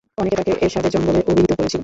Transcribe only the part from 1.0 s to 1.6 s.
বলে অভিহিত